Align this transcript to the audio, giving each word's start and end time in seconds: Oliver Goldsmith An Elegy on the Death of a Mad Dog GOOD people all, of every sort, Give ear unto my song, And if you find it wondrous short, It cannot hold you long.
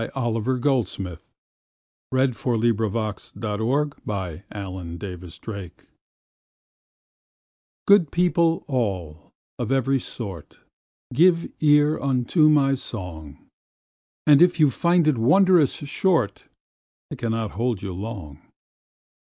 Oliver 0.15 0.57
Goldsmith 0.57 1.21
An 2.11 2.17
Elegy 2.33 2.39
on 2.45 2.59
the 2.59 2.73
Death 2.73 2.79
of 2.79 2.95
a 3.61 3.89
Mad 4.07 5.01
Dog 5.45 5.71
GOOD 7.85 8.11
people 8.11 8.65
all, 8.67 9.31
of 9.59 9.71
every 9.71 9.99
sort, 9.99 10.57
Give 11.13 11.51
ear 11.59 11.99
unto 12.01 12.49
my 12.49 12.73
song, 12.73 13.47
And 14.25 14.41
if 14.41 14.59
you 14.59 14.71
find 14.71 15.07
it 15.07 15.19
wondrous 15.19 15.73
short, 15.75 16.45
It 17.11 17.19
cannot 17.19 17.51
hold 17.51 17.83
you 17.83 17.93
long. 17.93 18.39